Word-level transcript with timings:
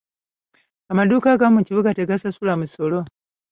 Amaduuka 0.91 1.27
agamu 1.31 1.53
mu 1.57 1.61
kibuga 1.67 1.95
tegasasula 1.97 2.53
musolo. 2.61 2.97